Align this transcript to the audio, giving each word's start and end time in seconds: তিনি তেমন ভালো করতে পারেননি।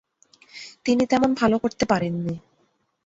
তিনি 0.85 1.03
তেমন 1.05 1.29
ভালো 1.33 1.55
করতে 1.57 1.85
পারেননি। 1.85 2.35